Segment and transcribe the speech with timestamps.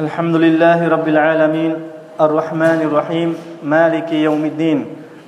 [0.00, 1.72] الحمد لله رب العالمين
[2.20, 3.28] الرحمن الرحيم
[3.62, 4.78] مالك يوم الدين.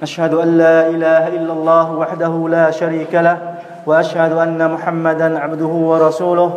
[0.03, 3.37] نشهد أن لا إله إلا الله وحده لا شريك له
[3.85, 6.51] وأشهد أن محمدا عبده ورسوله.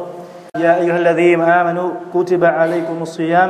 [0.56, 3.50] يا أيها الذين آمنوا كتب عليكم الصيام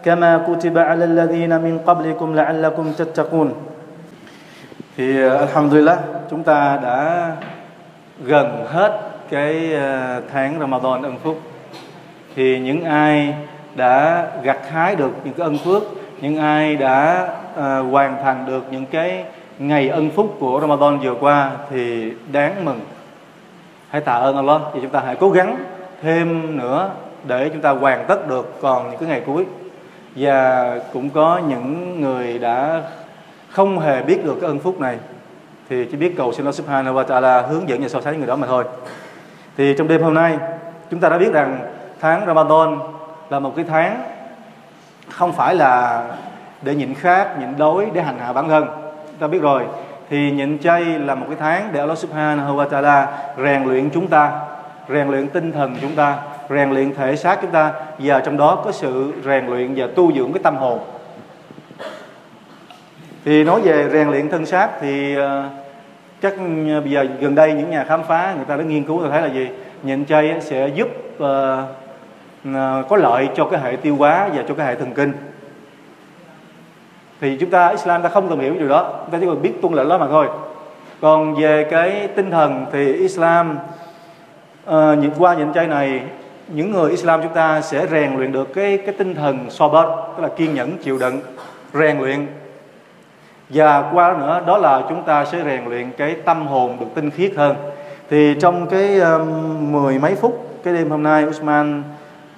[0.00, 3.48] كما كتب على الذين من قبلكم لعلكم تتقون.
[4.96, 5.98] Thì alhamdulillah
[6.30, 7.32] chúng ta đã
[8.24, 8.92] gần hết
[9.30, 9.76] cái
[10.32, 11.36] tháng Ramadan ân phúc.
[12.36, 13.34] Thì những ai
[13.76, 15.82] đã gặt hái được những cái ân phước
[16.20, 19.24] những ai đã ờ, hoàn thành được những cái
[19.58, 22.80] ngày ân phúc của Ramadan vừa qua thì đáng mừng
[23.88, 25.56] hãy tạ ơn Allah thì chúng ta hãy cố gắng
[26.02, 26.90] thêm nữa
[27.26, 29.44] để chúng ta hoàn tất được còn những cái ngày cuối
[30.16, 32.82] và cũng có những người đã
[33.50, 34.98] không hề biết được cái ân phúc này
[35.68, 38.26] thì chỉ biết cầu xin Allah Subhanahu wa Taala hướng dẫn và so sánh người
[38.26, 38.64] đó mà thôi.
[39.56, 40.38] Thì trong đêm hôm nay
[40.90, 41.58] chúng ta đã biết rằng
[42.00, 42.78] tháng Ramadan
[43.30, 44.02] là một cái tháng
[45.10, 46.04] không phải là
[46.62, 48.66] để nhịn khát, nhịn đói, để hành hạ bản thân.
[49.06, 49.64] Chúng ta biết rồi.
[50.10, 54.08] Thì nhịn chay là một cái tháng để Allah Subhanahu wa Taala rèn luyện chúng
[54.08, 54.40] ta,
[54.88, 56.16] rèn luyện tinh thần chúng ta,
[56.50, 60.12] rèn luyện thể xác chúng ta và trong đó có sự rèn luyện và tu
[60.12, 60.78] dưỡng cái tâm hồn
[63.24, 65.48] thì nói về rèn luyện thân xác thì ờ,
[66.22, 66.34] chắc
[66.84, 69.22] bây giờ gần đây những nhà khám phá người ta đã nghiên cứu ta thấy
[69.22, 69.48] là gì
[69.82, 70.88] nhịn chay sẽ giúp
[71.22, 71.26] uh,
[72.54, 75.12] Ờ, có lợi cho cái hệ tiêu hóa và cho cái hệ thần kinh.
[77.20, 78.92] Thì chúng ta Islam ta không cần hiểu điều đó.
[79.04, 80.26] Chúng ta chỉ cần biết tuân lệnh đó mà thôi.
[81.00, 83.58] Còn về cái tinh thần thì Islam
[84.70, 86.02] uh, qua những chay này
[86.48, 89.84] những người Islam chúng ta sẽ rèn luyện được cái cái tinh thần sober
[90.16, 91.20] tức là kiên nhẫn chịu đựng
[91.72, 92.26] rèn luyện.
[93.48, 96.86] Và qua đó nữa đó là chúng ta sẽ rèn luyện cái tâm hồn được
[96.94, 97.56] tinh khiết hơn.
[98.10, 101.82] Thì trong cái um, mười mấy phút cái đêm hôm nay Usman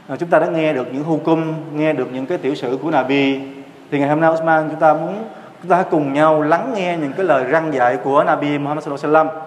[0.08, 2.90] Ờ, chúng ta đã nghe được những hukum nghe được những cái tiểu sử của
[2.90, 3.40] Nabi.
[3.90, 5.24] Thì ngày hôm nay osman chúng ta muốn
[5.62, 9.06] chúng ta cùng nhau lắng nghe những cái lời răng dạy của Nabi Muhammad sallallahu
[9.06, 9.40] alaihi wasallam.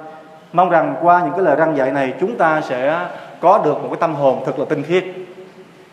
[0.53, 3.07] Mong rằng qua những cái lời răng dạy này chúng ta sẽ
[3.41, 5.03] có được một cái tâm hồn thật là tinh khiết.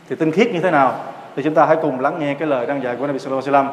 [0.09, 0.95] Thì tinh khiết như thế nào?
[1.37, 3.67] Thì chúng ta hãy cùng lắng nghe cái lời răng dạy của Nabi sallallahu alaihi
[3.67, 3.69] wasallam.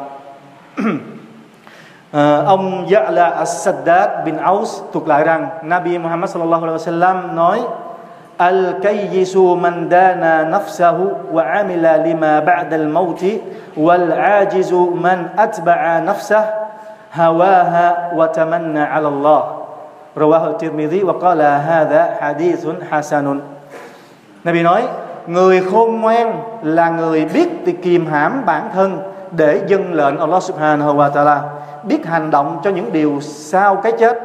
[2.11, 7.61] À, ông Ya'la As-Saddad bin Aus thuộc lại rằng Nabi Muhammad sallallahu alaihi wasallam nói
[8.41, 10.97] الكيس من man نفسه
[11.33, 13.25] وعمل لما بعد الموت
[13.77, 16.43] والعاجز من أتبع نفسه
[17.15, 19.43] هواها وتمنى على الله
[20.17, 23.41] رواه الترمذي وقال هذا حديث حسن
[24.45, 24.83] Nabi nói,
[25.27, 27.49] người khôn ngoan là người biết
[27.81, 28.99] kìm hãm bản thân
[29.31, 31.39] để dâng lệnh Allah subhanahu wa ta'ala,
[31.83, 34.17] biết hành động cho những điều sau cái chết.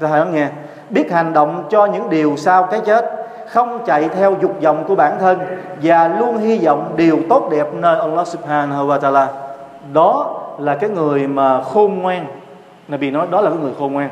[0.00, 0.48] Ta hãy nghe?
[0.90, 3.04] Biết hành động cho những điều sau cái chết,
[3.48, 5.38] không chạy theo dục vọng của bản thân
[5.82, 9.26] và luôn hy vọng điều tốt đẹp nơi Allah subhanahu wa ta'ala.
[9.92, 12.26] Đó là cái người mà khôn ngoan.
[12.88, 14.08] Nabi nói đó là cái người khôn ngoan.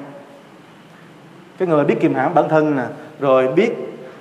[1.59, 2.83] Cái người biết kiềm hãm bản thân nè,
[3.21, 3.71] rồi biết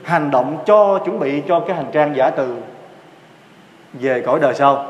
[0.03, 2.55] hành động cho chuẩn bị cho cái hành trang giả từ
[3.93, 4.85] về cõi đời sau.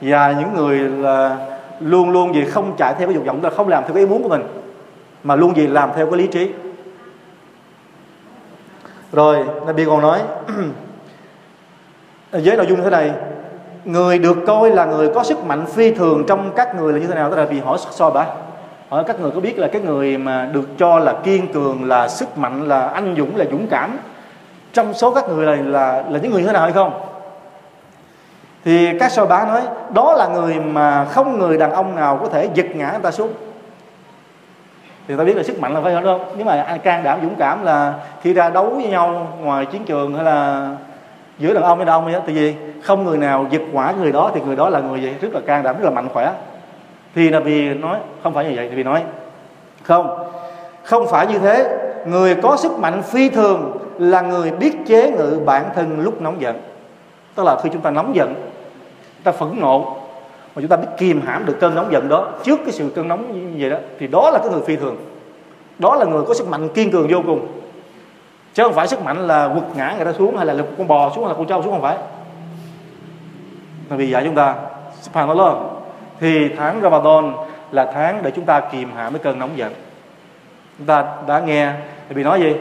[0.00, 1.36] Và những người là
[1.80, 4.08] luôn luôn gì không chạy theo cái dục vọng là không làm theo cái ý
[4.08, 4.42] muốn của mình,
[5.24, 6.50] mà luôn gì làm theo cái lý trí
[9.16, 10.20] rồi, Nabi còn nói
[12.30, 13.12] với nội dung như thế này,
[13.84, 17.06] người được coi là người có sức mạnh phi thường trong các người là như
[17.06, 17.30] thế nào?
[17.30, 18.26] Tức là vì hỏi so bả.
[18.88, 22.08] Hỏi các người có biết là cái người mà được cho là kiên cường, là
[22.08, 23.98] sức mạnh, là anh dũng, là dũng cảm
[24.72, 27.00] trong số các người này là là những người như thế nào hay không?
[28.64, 29.60] Thì các so bá nói,
[29.94, 33.10] đó là người mà không người đàn ông nào có thể giật ngã người ta
[33.10, 33.32] xuống
[35.08, 37.34] thì ta biết là sức mạnh là phải không đâu nếu mà can đảm dũng
[37.38, 40.68] cảm là khi ra đấu với nhau ngoài chiến trường hay là
[41.38, 42.56] giữa đàn ông với đàn ông ấy, thì gì?
[42.82, 45.14] Không người nào giật quả người đó thì người đó là người gì?
[45.20, 46.32] Rất là can đảm rất là mạnh khỏe.
[47.14, 49.02] Thì là vì nói không phải như vậy thì vì nói.
[49.82, 50.18] Không
[50.82, 51.78] không phải như thế.
[52.06, 56.40] Người có sức mạnh phi thường là người biết chế ngự bản thân lúc nóng
[56.40, 56.60] giận.
[57.34, 58.34] Tức là khi chúng ta nóng giận
[59.24, 59.96] ta phẫn nộ
[60.56, 63.08] mà chúng ta biết kìm hãm được cơn nóng giận đó, trước cái sự cơn
[63.08, 64.96] nóng như vậy đó, thì đó là cái người phi thường.
[65.78, 67.46] Đó là người có sức mạnh kiên cường vô cùng.
[68.54, 70.88] Chứ không phải sức mạnh là quật ngã người ta xuống hay là lực con
[70.88, 71.96] bò xuống hay là con trâu xuống không phải.
[73.90, 74.54] Là vì vậy chúng ta
[75.02, 75.54] subhanallah
[76.20, 77.32] thì tháng Ramadan
[77.70, 79.72] là tháng để chúng ta kìm hãm cái cơn nóng giận.
[80.78, 81.72] Chúng ta đã nghe,
[82.08, 82.54] thì bị nói gì?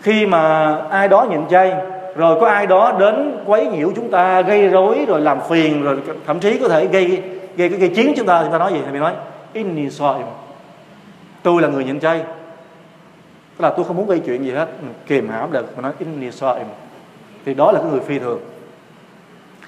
[0.00, 1.74] Khi mà ai đó nhịn chay
[2.14, 5.98] rồi có ai đó đến quấy nhiễu chúng ta, gây rối, rồi làm phiền, rồi
[6.26, 7.22] thậm chí có thể gây
[7.56, 8.80] gây cái gây chiến chúng ta chúng ta nói gì?
[8.92, 9.12] Thì nói,
[9.52, 10.26] inni soim
[11.42, 12.18] tôi là người nhịn chay.
[13.56, 14.68] Tức là tôi không muốn gây chuyện gì hết.
[14.82, 15.76] Ừ, Kìm hãm được.
[15.76, 16.66] Mà nói, inni soim
[17.44, 18.40] thì đó là cái người phi thường.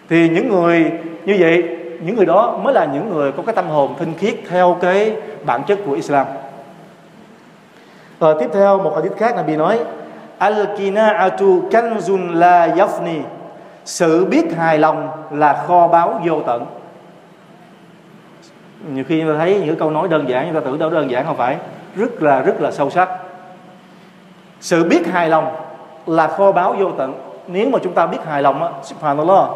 [0.09, 0.91] Thì những người
[1.25, 1.65] như vậy,
[2.01, 5.17] những người đó mới là những người có cái tâm hồn tinh khiết theo cái
[5.45, 6.27] bản chất của Islam.
[8.21, 9.79] Rồi tiếp theo, một hadith khác là bị nói
[10.43, 13.21] al kina'atu kanzun la yafni.
[13.85, 16.67] Sự biết hài lòng là kho báu vô tận.
[18.93, 21.11] Nhiều khi chúng ta thấy những câu nói đơn giản, chúng ta tưởng đâu đơn
[21.11, 21.57] giản, không phải.
[21.97, 23.09] Rất là rất là sâu sắc.
[24.61, 25.57] Sự biết hài lòng
[26.07, 27.15] là kho báu vô tận.
[27.47, 29.49] Nếu mà chúng ta biết hài lòng á, subhanallah,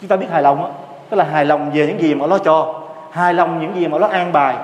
[0.00, 0.70] chúng ta biết hài lòng á,
[1.10, 2.74] tức là hài lòng về những gì mà nó cho,
[3.10, 4.56] hài lòng những gì mà nó an bài,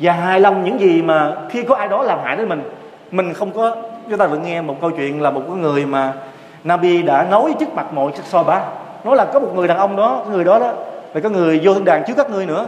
[0.00, 2.62] và hài lòng những gì mà khi có ai đó làm hại đến mình
[3.10, 3.76] mình không có
[4.08, 6.12] chúng ta vẫn nghe một câu chuyện là một cái người mà
[6.64, 8.62] Nabi đã nói trước mặt mọi so ba
[9.04, 10.72] nói là có một người đàn ông đó người đó đó
[11.12, 12.66] và có người vô thiên đàng trước các ngươi nữa.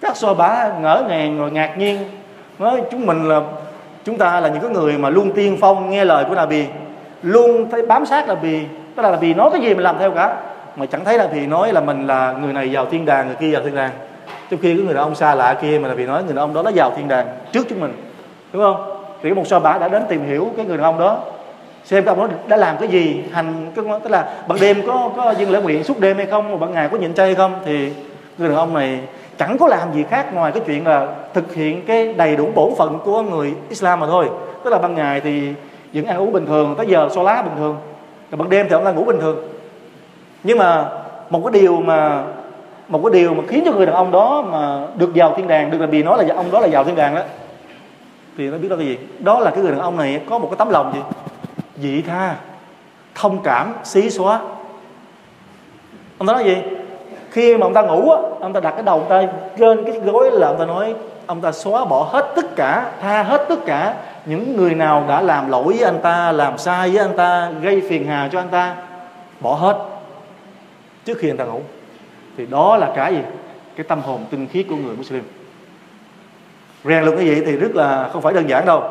[0.00, 1.98] Các so bá ngỡ ngàng rồi ngạc nhiên,
[2.58, 3.40] nói chúng mình là,
[4.04, 6.66] chúng ta là những cái người mà luôn tiên phong nghe lời của Nabi,
[7.22, 8.60] luôn thấy bám sát Nabi.
[8.96, 10.36] Tức là Nabi nói cái gì mình làm theo cả,
[10.76, 13.36] mà chẳng thấy là vì nói là mình là người này vào thiên đàng, người
[13.36, 13.90] kia vào thiên đàng.
[14.50, 16.44] Trong khi cái người đàn ông xa lạ kia mà là vì nói, người đàn
[16.44, 17.92] ông đó nó vào thiên đàng trước chúng mình.
[18.52, 18.93] Đúng không?
[19.24, 21.18] Thì một so bả đã đến tìm hiểu cái người đàn ông đó.
[21.84, 25.10] Xem cái ông đó đã làm cái gì, hành cái tức là ban đêm có
[25.16, 27.34] có dân lễ nguyện suốt đêm hay không mà ban ngày có nhịn chay hay
[27.34, 27.92] không, thì
[28.38, 29.00] người đàn ông này
[29.38, 32.74] chẳng có làm gì khác ngoài cái chuyện là thực hiện cái đầy đủ bổn
[32.78, 34.28] phận của người Islam mà thôi.
[34.64, 35.52] Tức là ban ngày thì
[35.92, 37.76] vẫn ăn uống bình thường, tới giờ xoa lá bình thường.
[38.30, 39.36] Rồi ban đêm thì ông là ngủ bình thường.
[40.42, 40.84] Nhưng mà
[41.30, 42.22] một cái điều mà,
[42.88, 45.70] một cái điều mà khiến cho người đàn ông đó mà được vào thiên đàng,
[45.70, 47.22] được là vì nói là, ông đó là vào thiên đàng đó
[48.36, 48.98] thì nó biết đó cái gì?
[49.18, 51.00] Đó là cái người đàn ông này có một cái tấm lòng gì?
[51.76, 52.36] Dị tha,
[53.14, 54.40] thông cảm, xí xóa.
[56.18, 56.56] Ông ta nói gì?
[57.30, 59.22] Khi mà ông ta ngủ á, ông ta đặt cái đầu ông ta
[59.58, 60.94] trên cái gối là ông ta nói,
[61.26, 63.94] ông ta xóa bỏ hết tất cả, tha hết tất cả
[64.26, 67.82] những người nào đã làm lỗi với anh ta, làm sai với anh ta, gây
[67.88, 68.76] phiền hà cho anh ta,
[69.40, 69.78] bỏ hết
[71.04, 71.60] trước khi anh ta ngủ.
[72.36, 73.22] Thì đó là cái gì?
[73.76, 75.22] Cái tâm hồn tinh khiết của người Muslim
[76.84, 78.82] rèn luyện cái gì thì rất là không phải đơn giản đâu.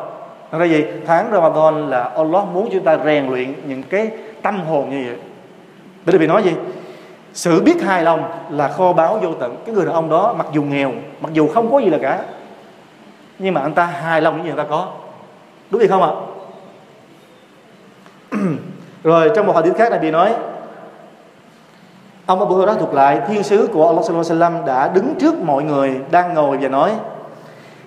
[0.52, 0.86] Thật ra gì?
[1.06, 4.12] Tháng Ramadan là Allah muốn chúng ta rèn luyện những cái
[4.42, 5.18] tâm hồn như vậy.
[6.06, 6.52] Bởi vì nói gì?
[7.34, 9.56] Sự biết hài lòng là kho báu vô tận.
[9.66, 10.92] Cái người đàn ông đó mặc dù nghèo,
[11.22, 12.24] mặc dù không có gì là cả,
[13.40, 14.88] nhưng mà anh ta hài lòng những gì người ta có.
[15.70, 16.12] Đúng gì không ạ?
[19.04, 20.34] Rồi, trong một hadith khác này bị nói,
[22.26, 25.42] ông Abu Hurairah thuộc lại, thiên sứ của Allah sallallahu alaihi wasallam đã đứng trước
[25.42, 26.92] mọi người đang ngồi và nói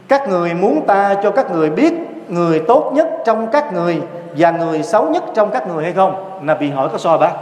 [0.09, 1.95] các người muốn ta cho các người biết
[2.29, 4.01] người tốt nhất trong các người
[4.37, 6.41] và người xấu nhất trong các người hay không?
[6.43, 7.33] Nabi hỏi, có so bác?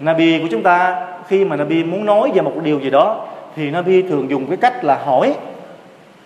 [0.00, 3.24] Nabi của chúng ta, khi mà Nabi muốn nói về một điều gì đó,
[3.56, 5.34] thì Nabi thường dùng cái cách là hỏi.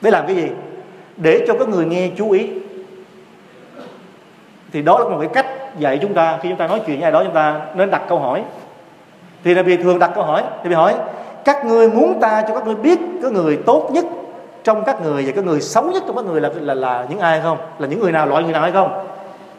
[0.01, 0.49] Để làm cái gì?
[1.17, 2.51] Để cho các người nghe chú ý.
[4.73, 5.47] Thì đó là một cái cách
[5.79, 6.39] dạy chúng ta.
[6.43, 8.43] Khi chúng ta nói chuyện với ai đó, chúng ta nên đặt câu hỏi.
[9.45, 10.43] Thì Nabi thường đặt câu hỏi.
[10.63, 10.95] Nabi hỏi,
[11.45, 14.05] các người muốn ta cho các người biết cái người tốt nhất
[14.65, 17.19] trong các người và cái người xấu nhất trong các người là là, là những
[17.19, 17.59] ai không?
[17.79, 19.07] Là những người nào loại người nào hay không?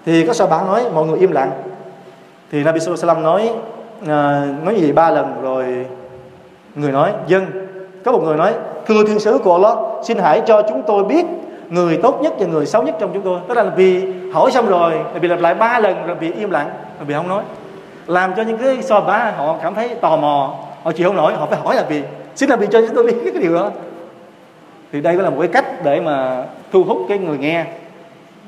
[0.06, 1.52] Thì có sao bạn nói mọi người im lặng.
[2.52, 3.50] Thì Nabi Sallallahu nói
[4.08, 5.86] à, nói gì ba lần rồi
[6.76, 7.46] người nói dân
[8.06, 8.54] có một người nói
[8.86, 11.26] thưa thiên sứ của Allah xin hãy cho chúng tôi biết
[11.70, 13.40] người tốt nhất và người xấu nhất trong chúng tôi.
[13.48, 16.70] Tức là vì hỏi xong rồi bị lặp lại ba lần rồi bị im lặng
[17.00, 17.44] rồi bị không nói.
[18.08, 21.34] Làm cho những cái so ba họ cảm thấy tò mò họ chịu không nổi
[21.34, 22.04] họ phải hỏi là vì
[22.36, 23.72] xin là vì cho chúng tôi biết cái điều đó
[24.94, 27.66] thì đây là một cái cách để mà thu hút cái người nghe.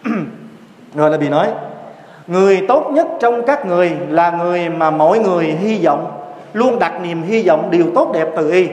[0.95, 1.47] Rồi là bị nói
[2.27, 6.21] người tốt nhất trong các người là người mà mọi người hy vọng
[6.53, 8.67] luôn đặt niềm hy vọng điều tốt đẹp từ y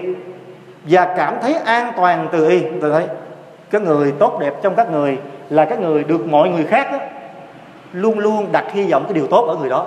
[0.85, 2.61] và cảm thấy an toàn từ y.
[2.81, 3.07] Từ thấy
[3.71, 5.19] cái người tốt đẹp trong các người
[5.50, 6.99] là các người được mọi người khác đó,
[7.93, 9.87] luôn luôn đặt hy vọng cái điều tốt ở người đó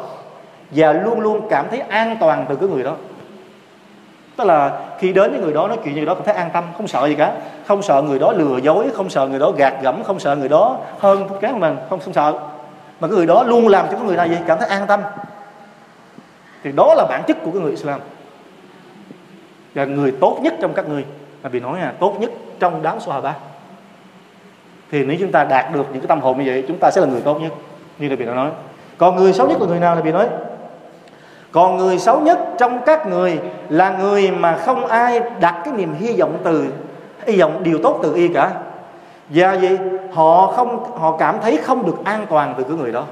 [0.72, 2.96] và luôn luôn cảm thấy an toàn từ cái người đó
[4.38, 6.50] tức là khi đến với người đó nói chuyện với người đó cảm thấy an
[6.54, 7.32] tâm, không sợ gì cả.
[7.66, 10.50] Không sợ người đó lừa dối, không sợ người đó gạt gẫm, không sợ người
[10.50, 12.34] đó hơn cái mình, không không sợ.
[13.00, 14.38] Mà cái người đó luôn làm cho cái người này gì?
[14.48, 15.02] Cảm thấy an tâm.
[16.64, 18.00] Thì đó là bản chất của cái người Islam.
[19.76, 21.06] Và người tốt nhất trong các người.
[21.44, 23.34] Là vì nói là tốt nhất trong đám ba
[24.92, 27.02] thì nếu chúng ta đạt được những cái tâm hồn như vậy, chúng ta sẽ
[27.02, 27.52] là người tốt nhất.
[28.00, 28.50] Như là bị nói.
[28.98, 30.28] Còn người xấu nhất là người nào là bị nói?
[31.56, 35.94] Còn người xấu nhất trong các người là người mà không ai đặt cái niềm
[36.00, 36.66] hy vọng từ,
[37.28, 38.52] hy vọng điều tốt từ y cả.
[39.30, 39.78] Và gì
[40.14, 43.04] họ không, họ cảm thấy không được an toàn từ cái người đó.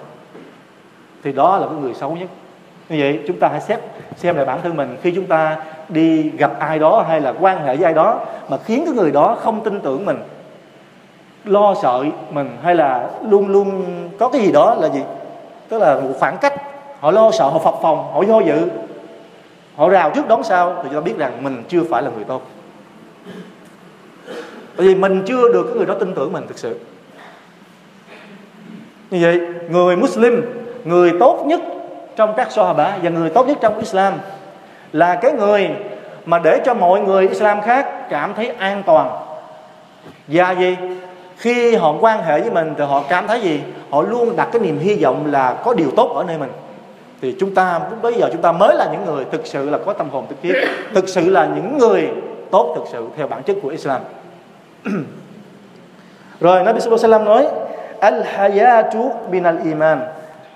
[1.24, 2.30] Thì đó là cái người xấu nhất.
[2.90, 3.80] Như vậy chúng ta hãy xét,
[4.16, 4.98] xem lại bản thân mình.
[5.02, 5.58] Khi chúng ta
[5.90, 8.20] đi gặp ai đó hay là quan hệ với ai đó
[8.50, 10.18] mà khiến cái người đó không tin tưởng mình,
[11.46, 13.84] lo sợ mình hay là luôn luôn
[14.20, 15.02] có cái gì đó là gì?
[15.70, 16.54] Tức là một khoảng cách
[17.04, 18.68] họ lo sợ, họ phập phòng họ do dự.
[19.76, 22.24] Họ rào trước đón sau thì chúng ta biết rằng mình chưa phải là người
[22.24, 22.42] tốt.
[24.78, 26.80] Bởi vì mình chưa được cái người đó tin tưởng mình thực sự.
[29.12, 30.42] Như vậy, người Muslim,
[30.84, 31.62] người tốt nhất
[32.16, 34.14] trong các Sahaba và người tốt nhất trong Islam
[34.94, 35.70] là cái người
[36.26, 39.10] mà để cho mọi người Islam khác cảm thấy an toàn.
[40.28, 40.78] Và gì?
[41.38, 43.62] Khi họ quan hệ với mình thì họ cảm thấy gì?
[43.90, 46.50] Họ luôn đặt cái niềm hy vọng là có điều tốt ở nơi mình
[47.24, 49.77] thì chúng ta, lúc bây giờ chúng ta mới là những người thực sự là
[49.86, 50.56] có tâm hồn thực khiết
[50.94, 52.10] thực sự là những người
[52.51, 54.01] tốt thực sự theo bản chất của Islam.
[56.39, 57.48] Rồi Nabi Sallallahu Alaihi Wasallam nói
[58.00, 60.01] al hayatu bin al iman.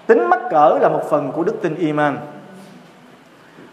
[0.08, 2.18] Tính mắc cỡ là một phần của đức tin iman.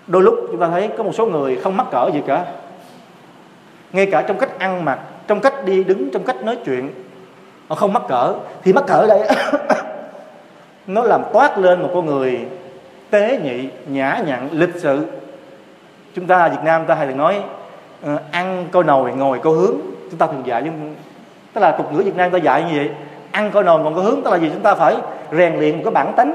[0.06, 2.44] Đôi lúc chúng ta thấy có một số người không mắc cỡ gì cả.
[3.92, 6.90] Ngay cả trong cách ăn mặc, trong cách đi đứng, trong cách nói chuyện,
[7.68, 8.34] họ không mắc cỡ.
[8.62, 9.20] Thì mắc cỡ đây
[10.86, 12.46] nó làm toát lên một con người
[13.10, 15.06] tế nhị, nhã nhặn, lịch sự.
[16.14, 17.42] Chúng ta Việt Nam ta hay thường nói
[18.02, 19.76] ờ, ăn coi nồi ngồi coi hướng.
[20.10, 20.94] Chúng ta thường dạy nhưng
[21.52, 22.90] tức là tục ngữ Việt Nam ta dạy như vậy.
[23.30, 24.50] Ăn coi nồi ngồi có hướng, tức là gì?
[24.52, 24.96] Chúng ta phải
[25.32, 26.34] rèn luyện một cái bản tính.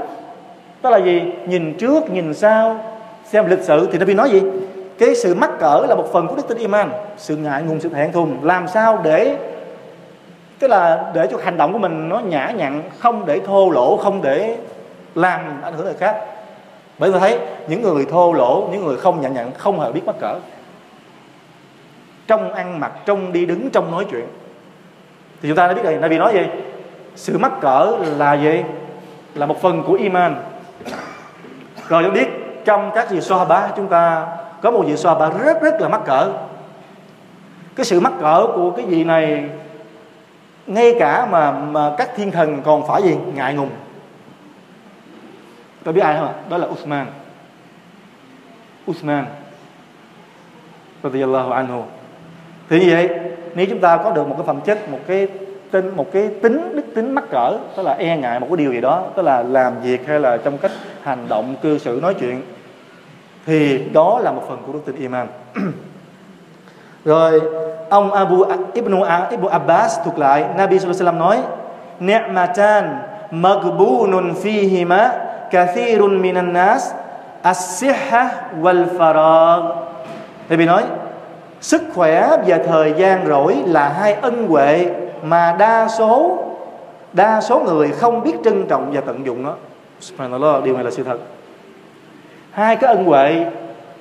[0.81, 1.21] Tức là gì?
[1.45, 2.79] Nhìn trước, nhìn sau,
[3.25, 4.41] xem lịch sử thì nó bị nói gì?
[4.99, 6.89] Cái sự mắc cỡ là một phần của đức tin iman.
[7.17, 8.37] Sự ngại ngùng, sự thẹn thùng.
[8.43, 9.37] Làm sao để,
[10.59, 13.97] tức là để cho hành động của mình nó nhã nhặn, không để thô lỗ,
[13.97, 14.57] không để
[15.15, 16.15] làm ảnh hưởng người khác
[16.99, 20.05] bởi tôi thấy những người thô lỗ, những người không nhận nhặn không hề biết
[20.05, 20.39] mắc cỡ.
[22.27, 24.25] Trong ăn mặc, trong đi đứng, trong nói chuyện.
[25.41, 25.97] Thì chúng ta đã biết rồi.
[26.01, 26.41] Nabi nói gì?
[27.15, 28.63] Sự mắc cỡ là gì?
[29.35, 30.35] Là một phần của iman.
[31.87, 32.27] Rồi chúng biết
[32.65, 34.27] trong các vị bá chúng ta
[34.61, 36.31] có một vị bá rất rất là mắc cỡ.
[37.75, 39.49] Cái sự mắc cỡ của cái vị này,
[40.67, 43.17] ngay cả mà mà các thiên thần còn phải gì?
[43.35, 43.69] Ngại ngùng
[45.89, 46.33] tôi biết ai không ạ?
[46.49, 47.07] Đó là Uthman.
[48.91, 49.25] Uthman
[51.03, 51.83] radiyallahu anhu.
[52.69, 53.09] Thì như vậy
[53.55, 55.27] nếu chúng ta có được một cái phẩm chất một cái
[55.71, 58.73] tên, một cái tính đức tính mắc cỡ tức là e ngại một cái điều
[58.73, 60.71] gì đó tức là làm việc hay là trong cách
[61.03, 62.41] hành động cư xử nói chuyện
[63.45, 65.27] thì đó là một phần của đức tin iman.
[67.05, 67.41] Rồi
[67.89, 68.43] ông Abu
[68.73, 71.37] Ibn, Ibn Abbas thuộc lại Nabi sallallahu alaihi wasallam nói
[71.99, 72.97] ni'matan
[73.31, 76.91] maghbunun fihima kathirun minan nas
[77.43, 78.27] as-sihha
[78.61, 79.75] wal farag.
[80.47, 80.83] Thầy bị nói
[81.61, 84.85] sức khỏe và thời gian rỗi là hai ân huệ
[85.23, 86.43] mà đa số
[87.13, 89.53] đa số người không biết trân trọng và tận dụng nó.
[89.99, 91.17] Subhanallah, điều này là sự thật.
[92.51, 93.45] Hai cái ân huệ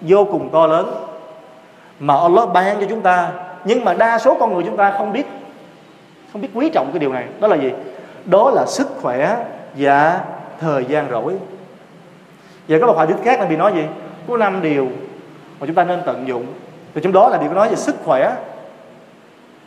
[0.00, 0.94] vô cùng to lớn
[2.00, 3.30] mà Allah ban cho chúng ta
[3.64, 5.26] nhưng mà đa số con người chúng ta không biết
[6.32, 7.24] không biết quý trọng cái điều này.
[7.40, 7.72] Đó là gì?
[8.24, 9.36] Đó là sức khỏe
[9.76, 10.20] và
[10.60, 11.34] thời gian rỗi.
[12.68, 13.82] Và có một hadith khác là bị nói gì?
[14.28, 14.88] Có năm điều
[15.60, 16.46] mà chúng ta nên tận dụng.
[16.94, 18.36] Thì trong đó là điều có nói về sức khỏe.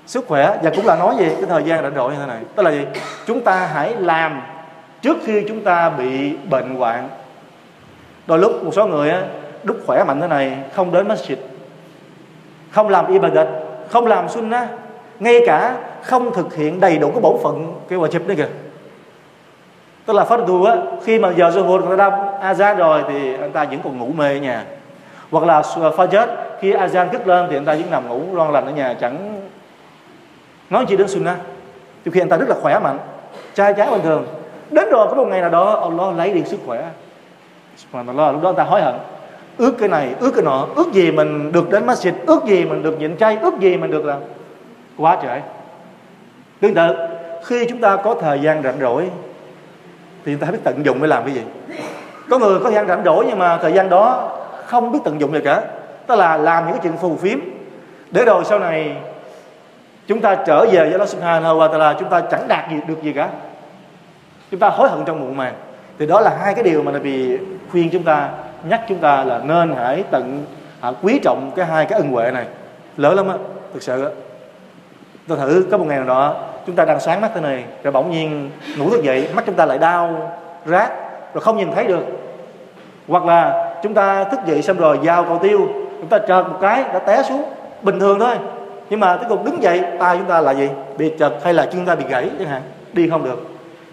[0.05, 2.41] Sức khỏe và cũng là nói về cái thời gian rảnh rỗi như thế này.
[2.55, 2.85] Tức là gì?
[3.25, 4.41] Chúng ta hãy làm
[5.01, 7.09] trước khi chúng ta bị bệnh hoạn.
[8.27, 9.21] Đôi lúc một số người á,
[9.85, 11.35] khỏe mạnh thế này không đến masjid.
[12.71, 13.47] Không làm ibadat
[13.89, 14.67] không làm sunnah.
[15.19, 18.47] Ngay cả không thực hiện đầy đủ cái bổn phận cái hòa chụp đấy kìa
[20.11, 23.51] tức là phát đù á, khi mà giờ zuhur người ta azan rồi thì anh
[23.51, 24.65] ta vẫn còn ngủ mê ở nhà.
[25.31, 26.27] Hoặc là fajr,
[26.59, 29.41] khi azan cất lên thì anh ta vẫn nằm ngủ ngon lành ở nhà, chẳng
[30.69, 31.37] nói chi đến sunnah.
[32.05, 32.97] Trong khi anh ta rất là khỏe mạnh,
[33.53, 34.27] trai trái bình thường.
[34.71, 36.85] Đến rồi có một ngày nào đó, Allah lấy đi sức khỏe.
[37.77, 38.95] Subhanallah, lúc đó anh ta hối hận.
[39.57, 42.83] Ước cái này, ước cái nọ, ước gì mình được đến masjid, ước gì mình
[42.83, 44.19] được nhịn chay, ước gì mình được làm.
[44.97, 45.41] Quá trễ
[46.61, 46.95] tương tự,
[47.43, 49.09] khi chúng ta có thời gian rảnh rỗi
[50.25, 51.41] thì người ta biết tận dụng để làm cái gì.
[52.29, 54.29] Có người có thời gian rảnh rỗi nhưng mà thời gian đó
[54.65, 55.63] không biết tận dụng gì cả.
[56.07, 57.39] Tức là làm những cái chuyện phù phiếm.
[58.11, 58.95] Để rồi sau này
[60.07, 63.03] chúng ta trở về với Allah Subhanahu wa Taala, chúng ta chẳng đạt gì được
[63.03, 63.29] gì cả.
[64.51, 65.53] Chúng ta hối hận trong muộn màng.
[65.99, 67.37] Thì đó là hai cái điều mà Nabi
[67.71, 68.29] khuyên chúng ta,
[68.63, 70.45] nhắc chúng ta là nên hãy tận
[70.81, 72.45] hãy quý trọng cái hai cái ân huệ này.
[72.97, 73.35] Lớn lắm á,
[73.73, 74.09] thực sự á.
[75.27, 76.35] Tôi thử có một ngày nào đó
[76.67, 79.55] chúng ta đang sáng mắt thế này, rồi bỗng nhiên ngủ thức dậy, mắt chúng
[79.55, 80.31] ta lại đau
[80.65, 80.91] rát,
[81.33, 82.05] rồi không nhìn thấy được.
[83.07, 85.67] Hoặc là chúng ta thức dậy xong rồi giao cầu tiêu,
[85.99, 87.43] chúng ta trợt một cái đã té xuống,
[87.81, 88.35] bình thường thôi.
[88.89, 90.69] Nhưng mà tới cùng đứng dậy, tay chúng ta là gì?
[90.97, 92.61] Bị chật hay là chân ta bị gãy chẳng hạn?
[92.93, 93.47] Đi không được.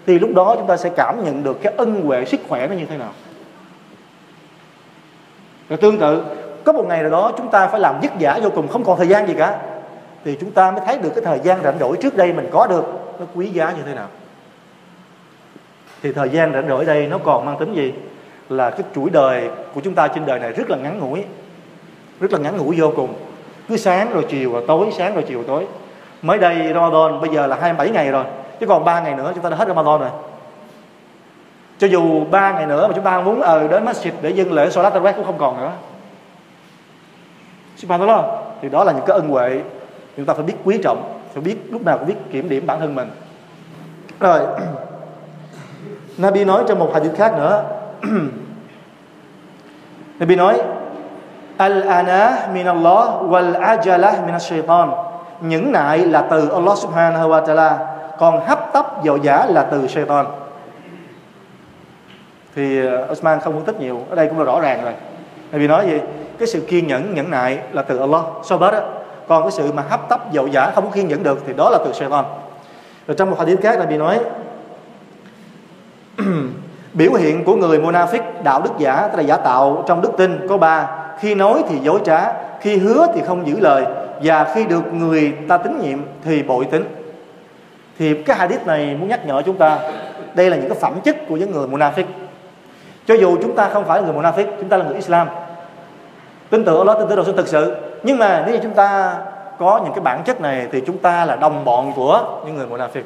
[0.07, 2.75] Thì lúc đó chúng ta sẽ cảm nhận được cái ân huệ sức khỏe nó
[2.75, 3.09] như thế nào.
[5.69, 6.23] Rồi tương tự,
[6.63, 8.97] có một ngày nào đó chúng ta phải làm dứt giả vô cùng, không còn
[8.97, 9.57] thời gian gì cả
[10.25, 12.67] thì chúng ta mới thấy được cái thời gian rảnh rỗi trước đây mình có
[12.67, 12.85] được.
[13.19, 14.07] Nó quý giá như thế nào?
[16.03, 17.93] Thì thời gian rảnh rỗi đây nó còn mang tính gì?
[18.49, 21.23] Là cái chuỗi đời của chúng ta trên đời này rất là ngắn ngủi
[22.19, 23.13] rất là ngắn ngủi vô cùng.
[23.67, 25.67] Cứ sáng rồi chiều rồi tối sáng rồi chiều rồi tối.
[26.21, 28.23] Mới đây Ramadan bây giờ là 27 ngày rồi.
[28.59, 30.09] Chứ còn 3 ngày nữa chúng ta đã hết Ramadan rồi.
[31.77, 34.69] Cho dù 3 ngày nữa mà chúng ta muốn ở đến masjid để dâng lễ
[34.69, 35.71] Salat Tarawih cũng không còn nữa.
[37.77, 38.25] Subhanallah.
[38.61, 39.61] Thì đó là những cái ân huệ
[40.17, 42.79] chúng ta phải biết quý trọng phải biết lúc nào cũng biết kiểm điểm bản
[42.79, 43.09] thân mình.
[44.19, 44.39] Rồi.
[46.17, 47.63] Nabi nói trong một hadith khác nữa.
[50.19, 50.61] Nabi nói
[51.57, 54.89] Al-ana min Allah wal ajalah min shaitan
[55.41, 57.77] Những nại là từ Allah subhanahu wa ta'ala
[58.17, 60.25] Còn hấp tấp dầu giả là từ shaitan.
[62.55, 64.93] Thì ờ, Osman không phân tích nhiều Ở đây cũng là rõ ràng rồi.
[65.51, 65.99] Nabi nói gì?
[66.39, 68.21] Cái sự kiên nhẫn, nhẫn nại là từ Allah.
[68.43, 68.81] Sau á?
[69.29, 71.69] Còn cái sự mà hấp tấp, dậu giả không có kiên nhẫn được, Thì đó
[71.69, 72.25] là từ shaitan
[73.07, 74.19] Rồi trong một hadith khác bị nói,
[76.93, 80.47] biểu hiện của người munafik đạo đức giả, tức là giả tạo trong đức tin
[80.49, 80.87] có ba.
[81.19, 83.85] Khi nói thì dối trá, khi hứa thì không giữ lời,
[84.23, 86.83] và khi được người ta tín nhiệm thì bội tín.
[87.99, 89.79] Thì cái hadith này muốn nhắc nhở chúng ta,
[90.33, 92.05] đây là những cái phẩm chất của những người munafik
[93.07, 95.27] cho dù chúng ta không phải là người munafik chúng ta là người Islam.
[96.49, 99.17] Tin tưởng Allah tin tưởng Rasul thực sự nhưng mà nếu như chúng ta
[99.59, 102.67] có những cái bản chất này thì chúng ta là đồng bọn của những người
[102.67, 103.03] munafik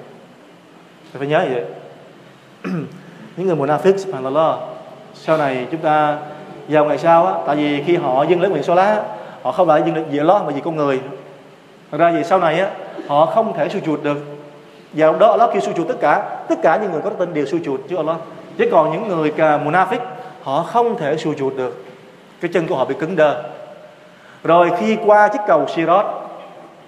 [1.17, 1.63] phải nhớ vậy.
[3.38, 4.55] Những người munafik subhanallah.
[5.13, 6.17] Sau này chúng ta,
[6.67, 9.03] vào ngày sau á, tại vì khi họ dâng lễ nguyện số lá
[9.41, 11.01] họ không phải dâng được gì đó mà vì con người.
[11.91, 12.69] Thật ra vì sau này á,
[13.07, 14.17] họ không thể chuột được.
[14.93, 16.39] Và lúc đó Allah kêu chuột tất cả.
[16.50, 18.17] Tất cả những người có tin đều chuột chứ Allah.
[18.57, 20.00] Chứ còn những người cà munafik
[20.43, 21.85] họ không thể chuột được.
[22.41, 23.43] Cái chân của họ bị cứng đơ
[24.43, 26.05] rồi khi qua chiếc cầu Sirot,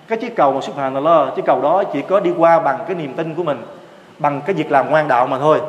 [0.07, 3.13] cái chiếc cầu mà subhanallah chiếc cầu đó chỉ có đi qua bằng cái niềm
[3.13, 3.61] tin của mình,
[4.19, 5.61] bằng cái việc làm ngoan đạo mà thôi.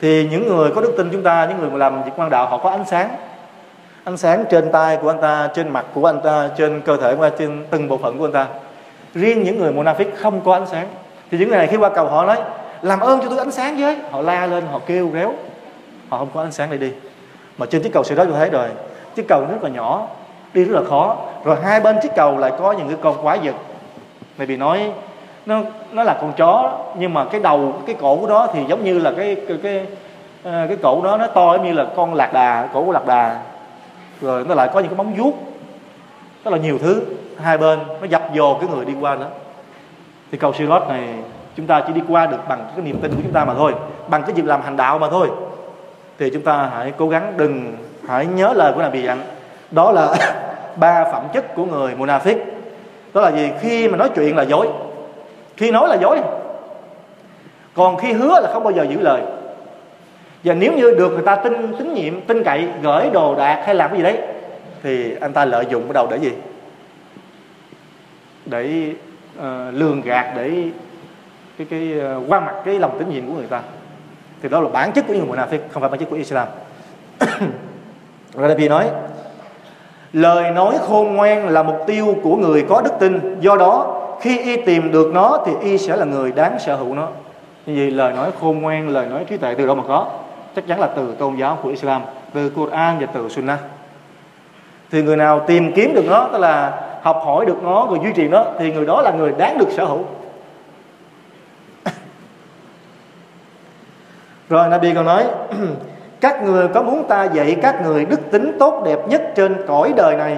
[0.00, 2.46] Thì những người có đức tin chúng ta, những người mà làm việc ngoan đạo,
[2.46, 3.08] họ có ánh sáng.
[4.04, 7.14] Ánh sáng trên tay của anh ta, trên mặt của anh ta, trên cơ thể
[7.16, 8.46] của anh ta, trên từng bộ phận của anh ta.
[9.14, 10.88] Riêng những người munafik không có ánh sáng.
[11.30, 12.38] Thì những người này khi qua cầu họ nói,
[12.82, 13.96] làm ơn cho tôi ánh sáng với.
[14.10, 15.34] Họ la lên, họ kêu réo.
[16.08, 16.92] Họ không có ánh sáng để đi.
[17.58, 18.68] Mà trên chiếc cầu sẽ đó tôi thấy rồi,
[19.14, 20.06] chiếc cầu rất là nhỏ
[20.54, 21.16] đi rất là khó.
[21.44, 23.54] Rồi hai bên chiếc cầu lại có những cái con quái vật.
[24.38, 24.92] Này bị nói
[25.46, 25.60] nó
[25.92, 28.98] nó là con chó nhưng mà cái đầu cái cổ của nó thì giống như
[28.98, 29.86] là cái cái cái,
[30.42, 33.06] ờ, cái cổ đó nó to giống như là con lạc đà cổ của lạc
[33.06, 33.40] đà.
[34.20, 35.32] Rồi nó lại có những cái móng vuốt
[36.44, 37.02] rất là nhiều thứ.
[37.38, 39.26] Hai bên nó dập dồ cái người đi qua đó
[40.32, 41.08] thì cầu Sirat này
[41.56, 43.74] chúng ta chỉ đi qua được bằng cái niềm tin của chúng ta mà thôi
[44.08, 45.28] bằng cái việc làm hành đạo mà thôi.
[46.18, 47.76] Thì chúng ta hãy cố gắng đừng
[48.08, 49.20] hãy nhớ lời của Nabi dặn
[49.70, 50.14] đó là
[50.76, 52.38] ba phẩm chất của người munafik
[53.14, 53.50] đó là gì?
[53.60, 54.68] Khi mà nói chuyện là dối.
[55.56, 56.20] Khi nói là dối.
[57.74, 59.22] Còn khi hứa là không bao giờ giữ lời.
[60.44, 63.74] Và nếu như được người ta tin tín nhiệm tin cậy gửi đồ đạc hay
[63.74, 64.18] làm cái gì đấy
[64.82, 66.32] thì anh ta lợi dụng bắt đầu để gì?
[68.46, 68.92] Để
[69.38, 70.64] uh, lường gạt để
[71.58, 73.62] cái cái uh, qua mặt cái lòng tín nhiệm của người ta.
[74.42, 76.48] Thì đó là bản chất của những người munafik không phải bản chất của Islam.
[78.34, 78.90] Radabi nói
[80.12, 83.40] lời nói khôn ngoan là mục tiêu của người có đức tin.
[83.40, 86.94] Do đó, khi y tìm được nó thì y sẽ là người đáng sở hữu
[86.94, 87.08] nó.
[87.66, 90.06] Như vậy, lời nói khôn ngoan, lời nói trí tuệ từ đâu mà có?
[90.56, 92.02] Chắc chắn là từ tôn giáo của Islam,
[92.34, 93.58] từ Quran và từ Sunnah.
[94.90, 98.12] Thì người nào tìm kiếm được nó, tức là học hỏi được nó, rồi duy
[98.12, 100.04] trì nó, thì người đó là người đáng được sở hữu.
[104.48, 105.24] Rồi, Nabi còn nói
[106.20, 109.92] các người có muốn ta dạy các người đức tính tốt đẹp nhất trên cõi
[109.96, 110.36] đời này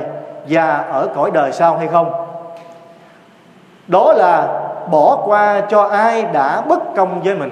[0.48, 2.12] và ở cõi đời sau hay không?
[3.86, 7.50] Đó là bỏ qua cho ai đã bất công với mình.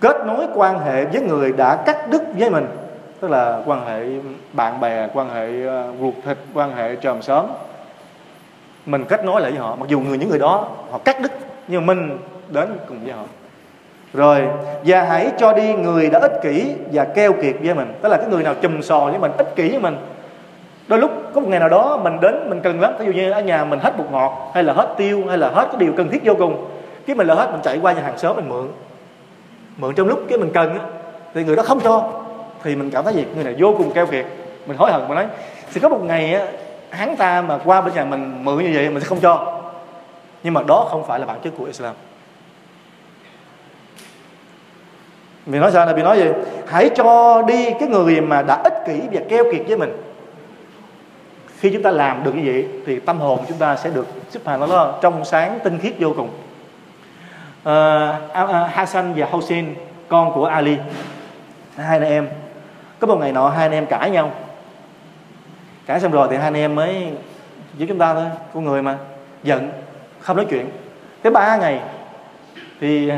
[0.00, 2.66] Kết nối quan hệ với người đã cắt đứt với mình.
[3.20, 4.06] Tức là quan hệ
[4.52, 7.46] bạn bè, quan hệ ờ, ruột thịt, quan hệ tròm xóm.
[8.86, 11.32] Mình kết nối lại với họ, mặc dù người, những người đó họ cắt đứt,
[11.68, 13.22] nhưng mình đến cùng với họ
[14.16, 14.42] rồi,
[14.84, 17.92] và hãy cho đi người đã ích kỷ và keo kiệt với mình.
[18.02, 19.96] Tức là cái người nào chùm sò với mình, ích kỷ với mình.
[20.88, 22.92] Đôi lúc có một ngày nào đó mình đến, mình cần lắm.
[22.98, 25.48] Ví dụ như ở nhà mình hết bột ngọt, hay là hết tiêu, hay là
[25.48, 26.66] hết cái điều cần thiết vô cùng,
[27.06, 28.68] cái mình lỡ hết, mình chạy qua nhà hàng xóm mình mượn.
[29.76, 30.84] Mượn trong lúc cái mình cần á,
[31.34, 32.08] thì người đó không cho.
[32.62, 33.24] Thì mình cảm thấy gì?
[33.34, 34.26] Người này vô cùng keo kiệt.
[34.66, 35.26] Mình hối hận mà nói,
[35.74, 36.46] thì có một ngày á,
[36.90, 39.60] hắn ta mà qua bên nhà mình mượn như vậy, mình sẽ không cho.
[40.42, 41.94] Nhưng mà đó không phải là bản chất của Islam.
[45.46, 46.28] Vì nói sao là bị nói gì?
[46.66, 49.96] Hãy cho đi cái người mà đã ích kỷ và keo kiệt với mình.
[51.58, 54.40] Khi chúng ta làm được như vậy thì tâm hồn chúng ta sẽ được xếp
[54.46, 56.28] hàng nó trong sáng tinh khiết vô cùng.
[57.62, 59.74] Uh, Hassan và Hossein
[60.08, 60.76] con của Ali.
[61.76, 62.28] Hai anh em.
[62.98, 64.30] Có một ngày nọ hai anh em cãi nhau.
[65.86, 67.08] Cãi xong rồi thì hai anh em mới
[67.78, 68.24] với chúng ta thôi.
[68.54, 68.96] Con người mà.
[69.42, 69.70] Giận.
[70.20, 70.70] Không nói chuyện.
[71.22, 71.80] Tới ba ngày
[72.80, 73.12] thì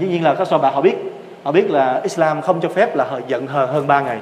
[0.00, 0.96] dĩ nhiên là các so bà họ biết
[1.42, 4.18] họ biết là Islam không cho phép là giận hờn hơn ba ngày.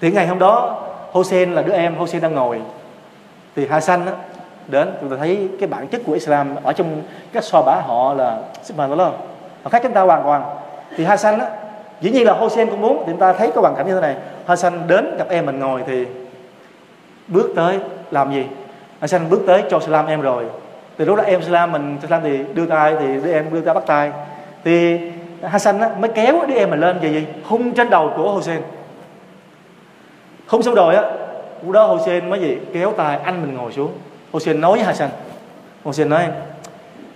[0.00, 0.82] Thì ngày hôm đó
[1.12, 2.60] Hossein là đứa em Hossein đang ngồi.
[3.56, 4.12] Thì Hassan á,
[4.66, 8.14] đến chúng ta thấy cái bản chất của Islam ở trong các so bả họ
[8.14, 9.12] là subhanallah
[9.62, 10.42] họ khác chúng ta hoàn toàn.
[10.96, 11.46] Thì Hassan á
[12.00, 14.00] dĩ nhiên là Hossein cũng muốn thì chúng ta thấy cái hoàn cảnh như thế
[14.00, 14.16] này.
[14.46, 16.06] Hassan đến gặp em mình ngồi thì
[17.28, 17.78] bước tới
[18.10, 18.46] làm gì?
[19.00, 20.44] Hassan bước tới cho salam em rồi.
[20.96, 23.74] Từ lúc đó em salam mình salam thì đưa tay thì đứa em đưa tay
[23.74, 24.12] bắt tay.
[24.64, 24.98] Thì
[25.42, 27.26] Hassan á, mới kéo đứa em mà lên về gì?
[27.44, 28.60] Hung trên đầu của Hossein.
[30.46, 31.02] Hung xong rồi á
[31.62, 32.58] lúc đó Hossein mới gì?
[32.74, 33.92] Kéo tay anh mình ngồi xuống.
[34.32, 35.08] Hossein nói với Hassan.
[35.84, 36.26] Hossein nói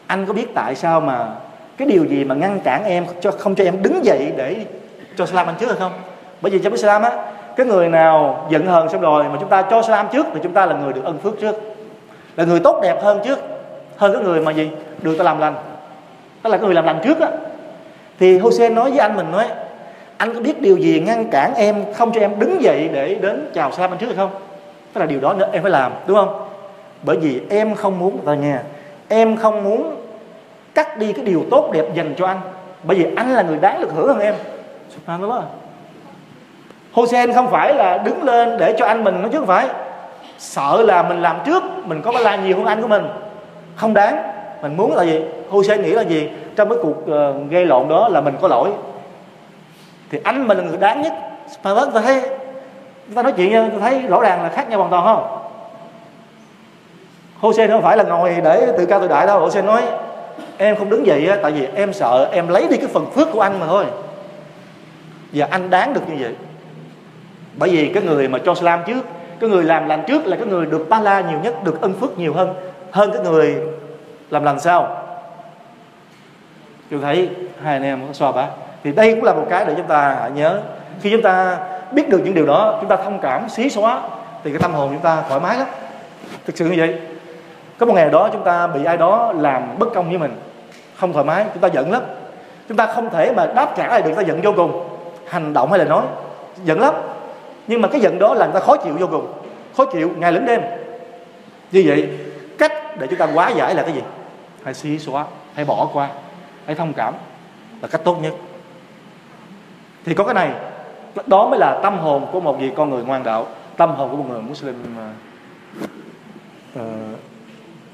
[0.07, 1.29] anh có biết tại sao mà
[1.77, 4.57] cái điều gì mà ngăn cản em cho không cho em đứng dậy để
[5.17, 5.93] cho Salam anh trước hay không?
[6.41, 7.11] Bởi vì trong Islam á
[7.57, 10.53] cái người nào giận hờn xong rồi mà chúng ta cho Salam trước thì chúng
[10.53, 11.55] ta là người được ân phước trước.
[12.37, 13.39] Là người tốt đẹp hơn trước
[13.97, 14.71] hơn cái người mà gì?
[15.03, 15.55] Được ta làm lành.
[16.43, 17.29] Đó là cái người làm lành trước á
[18.19, 19.45] thì Hosea nói với anh mình nói,
[20.17, 23.51] anh có biết điều gì ngăn cản em không cho em đứng dậy để đến
[23.55, 24.31] chào Salam anh trước hay không?
[24.93, 26.49] Tức là điều đó nữa em phải làm, đúng không?
[27.03, 28.63] Bởi vì em không muốn vào nhà
[29.09, 29.97] em không muốn
[30.75, 32.41] cắt đi cái điều tốt đẹp dành cho anh,
[32.83, 34.35] bởi vì anh là người đáng được hưởng hơn em.
[34.95, 35.45] Subhanallah.
[36.93, 39.67] Hosea không phải là đứng lên để cho anh mình nó chứ không phải.
[40.39, 43.03] Sợ là mình làm trước, mình có la nhiều hơn anh của mình.
[43.77, 44.23] Không đáng.
[44.63, 45.21] Mình muốn là gì?
[45.49, 46.29] Hosea nghĩ là gì?
[46.57, 48.71] Trong cái cuộc uh, gây lộn đó là mình có lỗi.
[50.11, 51.13] Thì anh mình là người đáng nhất
[51.65, 52.23] mà vâng tôi thấy
[53.07, 55.39] chúng ta nói chuyện tôi thấy rõ ràng là khác nhau hoàn toàn không?
[57.41, 59.83] Hossein không phải là ngồi để tự cao tự đại đâu Hossein nói
[60.57, 63.41] em không đứng dậy tại vì em sợ em lấy đi cái phần phước của
[63.41, 63.85] anh mà thôi.
[65.33, 66.35] Và anh đáng được như vậy.
[67.57, 69.07] Bởi vì cái người mà cho slam trước
[69.41, 71.93] cái người làm lành trước là cái người được ba la nhiều nhất được ân
[71.93, 72.55] phước nhiều hơn
[72.91, 73.57] hơn cái người
[74.31, 75.04] làm lành sao
[76.91, 77.29] chúng thấy
[77.63, 78.47] hai anh em có so bá
[78.85, 80.61] thì đây cũng là một cái để chúng ta hãy nhớ.
[81.01, 81.59] Khi chúng ta
[81.93, 84.03] biết được những điều đó, chúng ta thông cảm xí xóa,
[84.45, 85.67] thì cái tâm hồn chúng ta thoải mái lắm.
[86.47, 86.99] Thực sự như vậy.
[87.79, 90.37] Có một ngày đó chúng ta bị ai đó làm bất công với mình,
[90.97, 92.03] không thoải mái, chúng ta giận lắm.
[92.69, 94.89] Chúng ta không thể mà đáp trả lại được ta giận vô cùng.
[95.29, 96.05] Hành động hay là nói,
[96.65, 96.95] giận lắm.
[97.67, 99.33] Nhưng mà cái giận đó làm ta khó chịu vô cùng.
[99.77, 100.61] Khó chịu ngày lẫn đêm.
[101.73, 102.09] Như vậy,
[102.59, 104.03] cách để chúng ta hóa giải là cái gì?
[104.65, 106.09] Hãy xí xóa, hãy bỏ qua
[106.67, 107.15] hãy thông cảm.
[107.83, 108.33] Là cách tốt nhất.
[110.05, 110.51] Thì có cái này
[111.27, 113.47] đó mới là tâm hồn của một vị con người ngoan đạo
[113.77, 114.75] tâm hồn của một người Muslim
[116.75, 116.81] uh,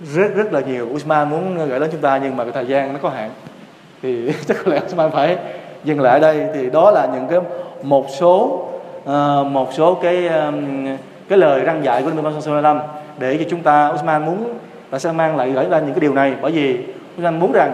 [0.03, 0.89] rất rất là nhiều.
[0.95, 3.31] Usman muốn gửi đến chúng ta nhưng mà cái thời gian nó có hạn.
[4.03, 5.37] Thì chắc có lẽ Usman phải
[5.85, 6.47] dừng lại đây.
[6.55, 7.41] Thì đó là những cái
[7.83, 8.67] một số
[9.03, 10.87] uh, một số cái um,
[11.29, 14.59] cái lời răng dạy của Nabi Muhammad sallallahu để cho chúng ta Usman muốn
[14.91, 16.35] là sẽ mang lại gửi ra những cái điều này.
[16.43, 16.85] Bởi vì
[17.19, 17.73] Usman muốn rằng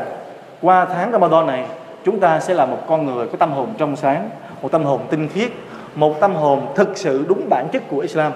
[0.62, 1.64] qua tháng Ramadan này,
[2.04, 4.30] chúng ta sẽ là một con người có tâm hồn trong sáng,
[4.62, 5.50] một tâm hồn tinh khiết,
[5.94, 8.32] một tâm hồn thực sự đúng bản chất của Islam.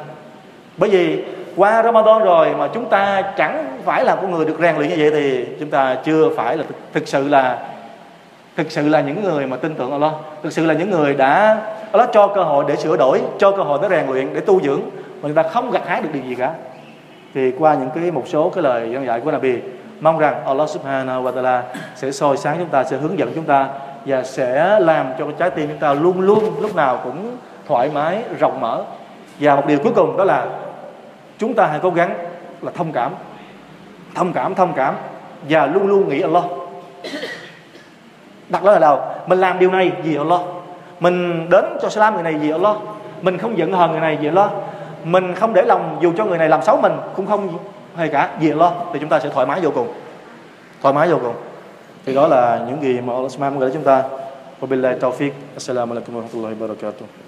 [0.77, 1.25] Bởi vì
[1.57, 4.97] qua Ramadan rồi mà chúng ta chẳng phải là con người được rèn luyện như
[4.99, 7.59] vậy thì chúng ta chưa phải là thực sự là,
[8.57, 10.13] thực sự là những người mà tin tưởng Allah.
[10.43, 11.59] Thực sự là những người đã,
[11.93, 14.61] Allah cho cơ hội để sửa đổi, cho cơ hội để rèn luyện, để tu
[14.61, 14.81] dưỡng
[15.15, 16.53] mà chúng ta không gặt hái được điều gì cả.
[17.35, 19.55] Thì qua những cái một số cái lời giảng dạy của Nabi
[20.01, 21.63] mong rằng Allah Subhanahu wa Taala
[21.97, 23.69] sẽ soi sáng chúng ta, sẽ hướng dẫn chúng ta
[24.07, 27.37] và sẽ làm cho cái trái tim chúng ta luôn luôn lúc nào cũng
[27.67, 28.83] thoải mái, rộng mở.
[29.41, 30.47] Và một điều cuối cùng đó là
[31.39, 32.15] chúng ta hãy cố gắng
[32.63, 33.13] là thông cảm.
[34.15, 34.95] Thông cảm thông cảm
[35.49, 36.45] và luôn luôn nghĩ Allah.
[38.49, 40.41] Đặt lên là đầu, mình làm điều này vì Allah.
[41.01, 42.77] Mình đến cho Salam người này vì Allah.
[43.23, 44.51] Mình không giận hờn người này vì Allah.
[45.05, 47.59] Mình không để lòng dù cho người này làm xấu mình, cũng không
[47.97, 49.89] hay cả, gì lo, thì chúng ta sẽ thoải mái vô cùng.
[50.83, 51.35] Thoải mái vô cùng.
[52.07, 54.05] Thì đó là những gì mà Allah Subhanahu gửi chúng ta.
[54.61, 55.31] Wabillahi taufiq.
[55.57, 57.20] Assalamualaikum warahmatullahi wabarakatuh.